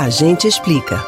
A 0.00 0.10
gente 0.10 0.46
explica. 0.46 1.04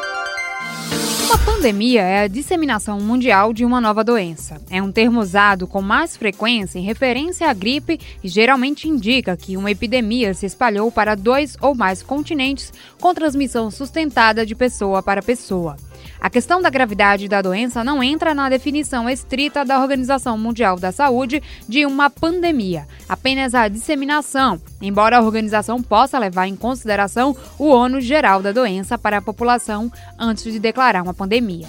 Uma 1.23 1.37
pandemia 1.37 2.01
é 2.01 2.23
a 2.23 2.27
disseminação 2.27 2.99
mundial 2.99 3.53
de 3.53 3.63
uma 3.63 3.79
nova 3.79 4.03
doença. 4.03 4.61
É 4.69 4.83
um 4.83 4.91
termo 4.91 5.21
usado 5.21 5.65
com 5.65 5.81
mais 5.81 6.17
frequência 6.17 6.77
em 6.77 6.81
referência 6.81 7.49
à 7.49 7.53
gripe 7.53 7.97
e 8.21 8.27
geralmente 8.27 8.89
indica 8.89 9.37
que 9.37 9.55
uma 9.55 9.71
epidemia 9.71 10.33
se 10.33 10.45
espalhou 10.45 10.91
para 10.91 11.15
dois 11.15 11.55
ou 11.61 11.73
mais 11.73 12.03
continentes 12.03 12.73
com 12.99 13.13
transmissão 13.13 13.71
sustentada 13.71 14.45
de 14.45 14.55
pessoa 14.55 15.01
para 15.01 15.21
pessoa. 15.21 15.77
A 16.19 16.29
questão 16.29 16.61
da 16.61 16.69
gravidade 16.69 17.27
da 17.27 17.41
doença 17.41 17.83
não 17.83 18.03
entra 18.03 18.33
na 18.33 18.49
definição 18.49 19.09
estrita 19.09 19.65
da 19.65 19.79
Organização 19.79 20.37
Mundial 20.37 20.77
da 20.77 20.91
Saúde 20.91 21.41
de 21.67 21.85
uma 21.85 22.09
pandemia, 22.09 22.87
apenas 23.07 23.55
a 23.55 23.67
disseminação, 23.67 24.61
embora 24.81 25.17
a 25.17 25.21
organização 25.21 25.81
possa 25.81 26.19
levar 26.19 26.47
em 26.47 26.55
consideração 26.55 27.35
o 27.57 27.67
ônus 27.67 28.03
geral 28.03 28.41
da 28.41 28.51
doença 28.51 28.97
para 28.97 29.17
a 29.17 29.21
população 29.21 29.91
antes 30.17 30.43
de 30.43 30.59
declarar 30.59 31.03
uma 31.03 31.13
pandemia. 31.13 31.67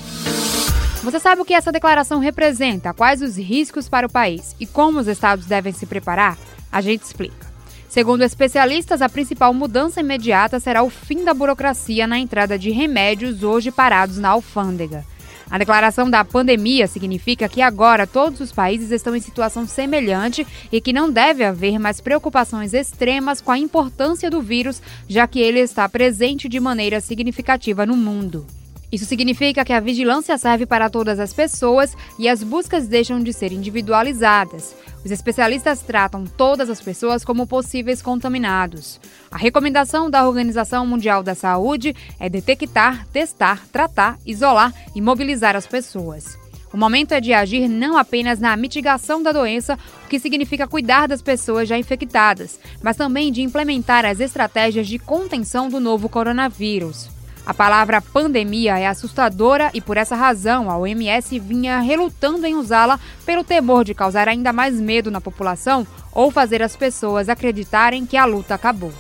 Você 1.02 1.19
sabe 1.19 1.43
o 1.43 1.45
que 1.45 1.55
essa 1.55 1.73
declaração 1.73 2.21
representa, 2.21 2.95
quais 2.95 3.23
os 3.23 3.37
riscos 3.37 3.88
para 3.88 4.07
o 4.07 4.10
país 4.10 4.55
e 4.60 4.66
como 4.66 5.01
os 5.01 5.09
estados 5.09 5.46
devem 5.46 5.73
se 5.73 5.85
preparar? 5.85 6.38
A 6.71 6.80
gente 6.80 7.02
explica. 7.02 7.52
Segundo 7.92 8.23
especialistas, 8.23 9.02
a 9.02 9.09
principal 9.10 9.52
mudança 9.52 10.01
imediata 10.01 10.59
será 10.59 10.82
o 10.82 10.88
fim 10.88 11.24
da 11.24 11.34
burocracia 11.34 12.06
na 12.06 12.18
entrada 12.18 12.59
de 12.59 12.70
remédios 12.70 13.42
hoje 13.42 13.70
parados 13.70 14.16
na 14.16 14.30
alfândega. 14.30 15.05
A 15.51 15.59
declaração 15.59 16.09
da 16.09 16.24
pandemia 16.24 16.87
significa 16.87 17.51
que 17.51 17.60
agora 17.60 18.06
todos 18.06 18.41
os 18.41 18.51
países 18.51 18.91
estão 18.91 19.15
em 19.15 19.20
situação 19.20 19.66
semelhante 19.66 20.46
e 20.73 20.80
que 20.80 20.91
não 20.91 21.12
deve 21.12 21.45
haver 21.45 21.78
mais 21.78 22.01
preocupações 22.01 22.73
extremas 22.73 23.42
com 23.42 23.51
a 23.51 23.59
importância 23.59 24.30
do 24.30 24.40
vírus, 24.40 24.80
já 25.06 25.27
que 25.27 25.38
ele 25.38 25.59
está 25.59 25.87
presente 25.87 26.48
de 26.48 26.59
maneira 26.59 26.98
significativa 26.98 27.84
no 27.84 27.95
mundo. 27.95 28.46
Isso 28.92 29.06
significa 29.06 29.65
que 29.65 29.73
a 29.73 29.80
vigilância 29.80 30.37
serve 30.37 30.66
para 30.66 30.90
todas 30.90 31.18
as 31.18 31.32
pessoas 31.32 31.96
e 32.18 32.29
as 32.29 32.43
buscas 32.43 32.87
deixam 32.87 33.23
de 33.23 33.32
ser 33.32 33.51
individualizadas. 33.51 34.76
Os 35.02 35.10
especialistas 35.10 35.80
tratam 35.80 36.26
todas 36.26 36.68
as 36.68 36.79
pessoas 36.79 37.24
como 37.24 37.46
possíveis 37.46 38.02
contaminados. 38.02 39.01
A 39.30 39.38
recomendação 39.38 40.10
da 40.10 40.29
Organização 40.29 40.87
Mundial 40.87 41.23
da 41.23 41.34
Saúde 41.34 41.96
é 42.21 42.29
detectar, 42.29 43.07
testar, 43.07 43.66
tratar, 43.73 44.18
isolar 44.26 44.74
e 44.95 45.01
mobilizar 45.01 45.56
as 45.56 45.66
pessoas. 45.66 46.38
O 46.71 46.77
momento 46.77 47.12
é 47.12 47.21
de 47.21 47.32
agir 47.32 47.68
não 47.68 47.96
apenas 47.96 48.40
na 48.40 48.54
mitigação 48.56 49.23
da 49.23 49.32
doença, 49.32 49.79
o 50.04 50.09
que 50.09 50.18
significa 50.18 50.68
cuidar 50.68 51.09
das 51.09 51.23
pessoas 51.23 51.66
já 51.66 51.79
infectadas, 51.79 52.60
mas 52.82 52.96
também 52.99 53.32
de 53.32 53.40
implementar 53.40 54.04
as 54.04 54.21
estratégias 54.21 54.87
de 54.87 54.99
contenção 54.99 55.71
do 55.71 55.80
novo 55.80 56.10
coronavírus. 56.10 57.12
A 57.45 57.52
palavra 57.52 58.01
pandemia 58.01 58.79
é 58.79 58.87
assustadora 58.87 59.71
e, 59.74 59.80
por 59.80 59.96
essa 59.96 60.15
razão, 60.15 60.71
a 60.71 60.79
OMS 60.79 61.40
vinha 61.40 61.80
relutando 61.80 62.46
em 62.46 62.54
usá-la 62.54 63.01
pelo 63.26 63.43
temor 63.43 63.84
de 63.84 63.95
causar 63.95 64.28
ainda 64.28 64.53
mais 64.53 64.81
medo 64.81 65.10
na 65.10 65.21
população 65.21 65.84
ou 66.12 66.31
fazer 66.31 66.62
as 66.62 66.76
pessoas 66.76 67.28
acreditarem 67.28 68.06
que 68.06 68.16
a 68.16 68.25
luta 68.25 68.54
acabou. 68.54 68.93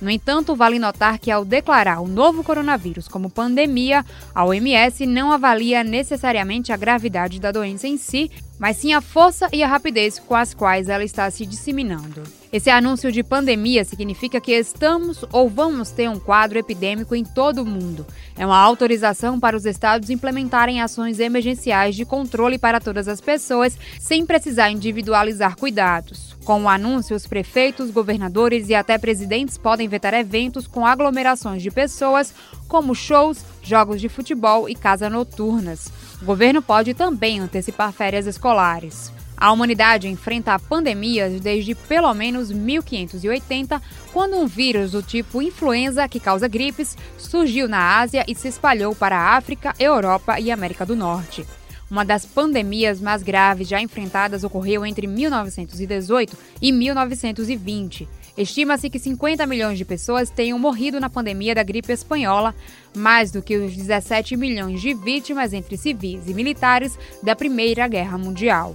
No 0.00 0.10
entanto, 0.10 0.56
vale 0.56 0.78
notar 0.78 1.18
que, 1.18 1.30
ao 1.30 1.44
declarar 1.44 2.00
o 2.00 2.08
novo 2.08 2.42
coronavírus 2.42 3.06
como 3.06 3.30
pandemia, 3.30 4.04
a 4.34 4.44
OMS 4.44 5.06
não 5.06 5.30
avalia 5.30 5.84
necessariamente 5.84 6.72
a 6.72 6.76
gravidade 6.76 7.40
da 7.40 7.52
doença 7.52 7.86
em 7.86 7.96
si, 7.96 8.30
mas 8.58 8.76
sim 8.76 8.92
a 8.92 9.00
força 9.00 9.48
e 9.52 9.62
a 9.62 9.68
rapidez 9.68 10.18
com 10.18 10.34
as 10.34 10.52
quais 10.52 10.88
ela 10.88 11.04
está 11.04 11.30
se 11.30 11.46
disseminando. 11.46 12.22
Esse 12.54 12.70
anúncio 12.70 13.10
de 13.10 13.24
pandemia 13.24 13.84
significa 13.84 14.40
que 14.40 14.52
estamos 14.52 15.24
ou 15.32 15.48
vamos 15.48 15.90
ter 15.90 16.08
um 16.08 16.20
quadro 16.20 16.56
epidêmico 16.56 17.12
em 17.12 17.24
todo 17.24 17.62
o 17.62 17.66
mundo. 17.66 18.06
É 18.38 18.46
uma 18.46 18.56
autorização 18.56 19.40
para 19.40 19.56
os 19.56 19.66
estados 19.66 20.08
implementarem 20.08 20.80
ações 20.80 21.18
emergenciais 21.18 21.96
de 21.96 22.04
controle 22.04 22.56
para 22.56 22.78
todas 22.78 23.08
as 23.08 23.20
pessoas, 23.20 23.76
sem 23.98 24.24
precisar 24.24 24.70
individualizar 24.70 25.56
cuidados. 25.56 26.36
Com 26.44 26.62
o 26.62 26.68
anúncio, 26.68 27.16
os 27.16 27.26
prefeitos, 27.26 27.90
governadores 27.90 28.68
e 28.68 28.74
até 28.76 28.98
presidentes 28.98 29.58
podem 29.58 29.88
vetar 29.88 30.14
eventos 30.14 30.68
com 30.68 30.86
aglomerações 30.86 31.60
de 31.60 31.72
pessoas, 31.72 32.32
como 32.68 32.94
shows, 32.94 33.44
jogos 33.64 34.00
de 34.00 34.08
futebol 34.08 34.68
e 34.68 34.76
casas 34.76 35.10
noturnas. 35.10 35.90
O 36.22 36.24
governo 36.24 36.62
pode 36.62 36.94
também 36.94 37.40
antecipar 37.40 37.92
férias 37.92 38.28
escolares. 38.28 39.12
A 39.36 39.52
humanidade 39.52 40.08
enfrenta 40.08 40.58
pandemias 40.58 41.40
desde 41.40 41.74
pelo 41.74 42.12
menos 42.14 42.50
1580, 42.50 43.82
quando 44.12 44.36
um 44.36 44.46
vírus 44.46 44.92
do 44.92 45.02
tipo 45.02 45.42
influenza, 45.42 46.08
que 46.08 46.20
causa 46.20 46.48
gripes, 46.48 46.96
surgiu 47.18 47.68
na 47.68 47.98
Ásia 47.98 48.24
e 48.28 48.34
se 48.34 48.48
espalhou 48.48 48.94
para 48.94 49.16
a 49.16 49.36
África, 49.36 49.74
Europa 49.78 50.38
e 50.38 50.50
América 50.50 50.86
do 50.86 50.96
Norte. 50.96 51.44
Uma 51.90 52.04
das 52.04 52.24
pandemias 52.24 53.00
mais 53.00 53.22
graves 53.22 53.68
já 53.68 53.80
enfrentadas 53.80 54.42
ocorreu 54.42 54.86
entre 54.86 55.06
1918 55.06 56.36
e 56.60 56.72
1920. 56.72 58.08
Estima-se 58.36 58.90
que 58.90 58.98
50 58.98 59.46
milhões 59.46 59.78
de 59.78 59.84
pessoas 59.84 60.30
tenham 60.30 60.58
morrido 60.58 60.98
na 60.98 61.10
pandemia 61.10 61.54
da 61.54 61.62
gripe 61.62 61.92
espanhola, 61.92 62.54
mais 62.96 63.30
do 63.30 63.42
que 63.42 63.56
os 63.56 63.76
17 63.76 64.36
milhões 64.36 64.80
de 64.80 64.92
vítimas 64.94 65.52
entre 65.52 65.76
civis 65.76 66.26
e 66.26 66.34
militares 66.34 66.98
da 67.22 67.36
Primeira 67.36 67.86
Guerra 67.86 68.18
Mundial. 68.18 68.74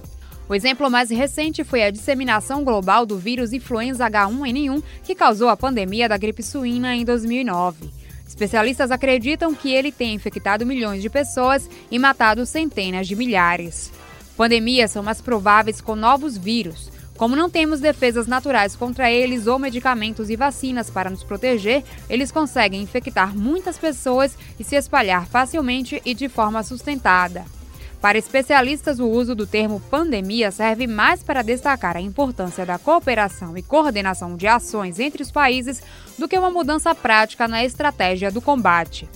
O 0.50 0.54
exemplo 0.56 0.90
mais 0.90 1.08
recente 1.10 1.62
foi 1.62 1.84
a 1.84 1.92
disseminação 1.92 2.64
global 2.64 3.06
do 3.06 3.16
vírus 3.16 3.52
influenza 3.52 4.10
H1N1, 4.10 4.82
que 5.04 5.14
causou 5.14 5.48
a 5.48 5.56
pandemia 5.56 6.08
da 6.08 6.16
gripe 6.16 6.42
suína 6.42 6.92
em 6.96 7.04
2009. 7.04 7.88
Especialistas 8.26 8.90
acreditam 8.90 9.54
que 9.54 9.72
ele 9.72 9.92
tem 9.92 10.12
infectado 10.12 10.66
milhões 10.66 11.02
de 11.02 11.08
pessoas 11.08 11.70
e 11.88 12.00
matado 12.00 12.44
centenas 12.44 13.06
de 13.06 13.14
milhares. 13.14 13.92
Pandemias 14.36 14.90
são 14.90 15.04
mais 15.04 15.20
prováveis 15.20 15.80
com 15.80 15.94
novos 15.94 16.36
vírus. 16.36 16.90
Como 17.16 17.36
não 17.36 17.48
temos 17.48 17.78
defesas 17.78 18.26
naturais 18.26 18.74
contra 18.74 19.08
eles 19.08 19.46
ou 19.46 19.56
medicamentos 19.56 20.30
e 20.30 20.34
vacinas 20.34 20.90
para 20.90 21.10
nos 21.10 21.22
proteger, 21.22 21.84
eles 22.08 22.32
conseguem 22.32 22.82
infectar 22.82 23.36
muitas 23.36 23.78
pessoas 23.78 24.36
e 24.58 24.64
se 24.64 24.74
espalhar 24.74 25.28
facilmente 25.28 26.02
e 26.04 26.12
de 26.12 26.28
forma 26.28 26.60
sustentada. 26.64 27.59
Para 28.00 28.16
especialistas, 28.16 28.98
o 28.98 29.06
uso 29.06 29.34
do 29.34 29.46
termo 29.46 29.78
pandemia 29.90 30.50
serve 30.50 30.86
mais 30.86 31.22
para 31.22 31.42
destacar 31.42 31.96
a 31.96 32.00
importância 32.00 32.64
da 32.64 32.78
cooperação 32.78 33.56
e 33.58 33.62
coordenação 33.62 34.36
de 34.36 34.46
ações 34.46 34.98
entre 34.98 35.22
os 35.22 35.30
países 35.30 35.82
do 36.18 36.26
que 36.26 36.38
uma 36.38 36.50
mudança 36.50 36.94
prática 36.94 37.46
na 37.46 37.62
estratégia 37.62 38.30
do 38.30 38.40
combate. 38.40 39.06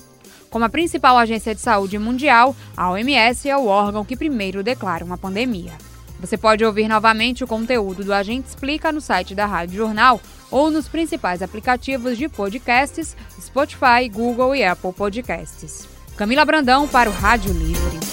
Como 0.51 0.67
a 0.67 0.69
principal 0.69 1.17
agência 1.17 1.55
de 1.55 1.63
saúde 1.63 1.99
mundial, 1.99 2.55
a 2.77 2.91
OMS 2.91 3.49
é 3.49 3.57
o 3.57 3.67
órgão 3.67 4.05
que 4.05 4.17
primeiro 4.17 4.63
declara 4.63 5.05
uma 5.05 5.19
pandemia. 5.19 5.73
Você 6.21 6.37
pode 6.37 6.65
ouvir 6.65 6.87
novamente 6.87 7.43
o 7.43 7.47
conteúdo 7.47 8.05
do 8.05 8.15
Agente 8.15 8.49
Explica 8.49 8.93
no 8.93 9.01
site 9.01 9.35
da 9.35 9.47
Rádio 9.47 9.77
Jornal 9.77 10.21
ou 10.51 10.71
nos 10.71 10.89
principais 10.89 11.43
aplicativos 11.43 12.17
de 12.17 12.29
podcasts 12.29 13.17
Spotify, 13.41 14.09
Google 14.13 14.55
e 14.55 14.63
Apple 14.63 14.93
Podcasts. 14.93 15.89
Camila 16.17 16.45
Brandão 16.45 16.87
para 16.87 17.11
o 17.11 17.13
Rádio 17.13 17.53
Livre. 17.53 18.04